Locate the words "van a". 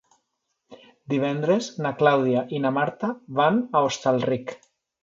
3.43-3.87